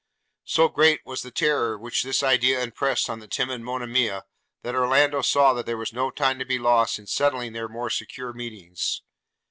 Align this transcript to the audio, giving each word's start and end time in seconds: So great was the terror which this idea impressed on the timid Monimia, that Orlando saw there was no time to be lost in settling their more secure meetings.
So 0.45 0.67
great 0.67 1.01
was 1.05 1.21
the 1.21 1.29
terror 1.29 1.77
which 1.77 2.01
this 2.01 2.23
idea 2.23 2.59
impressed 2.63 3.07
on 3.07 3.19
the 3.19 3.27
timid 3.27 3.61
Monimia, 3.61 4.23
that 4.63 4.73
Orlando 4.73 5.21
saw 5.21 5.53
there 5.53 5.77
was 5.77 5.93
no 5.93 6.09
time 6.09 6.39
to 6.39 6.43
be 6.45 6.57
lost 6.57 6.97
in 6.97 7.05
settling 7.05 7.53
their 7.53 7.69
more 7.69 7.91
secure 7.91 8.33
meetings. 8.33 9.03